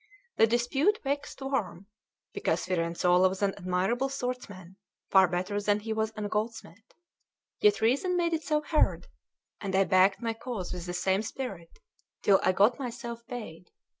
The 0.37 0.47
dispute 0.47 0.99
waxed 1.05 1.43
warm, 1.43 1.85
because 2.33 2.65
Firenzuola 2.65 3.29
was 3.29 3.43
an 3.43 3.53
admirable 3.55 4.09
swordsman, 4.09 4.77
far 5.11 5.27
better 5.27 5.61
than 5.61 5.81
he 5.81 5.93
was 5.93 6.11
a 6.17 6.27
goldsmith. 6.27 6.81
Yet 7.59 7.81
reason 7.81 8.17
made 8.17 8.33
itself 8.33 8.65
heard; 8.69 9.05
and 9.59 9.75
I 9.75 9.83
backed 9.83 10.19
my 10.19 10.33
cause 10.33 10.73
with 10.73 10.87
the 10.87 10.93
same 10.95 11.21
spirit, 11.21 11.77
till 12.23 12.39
I 12.41 12.51
got 12.51 12.79
myself 12.79 13.27
paid. 13.27 13.69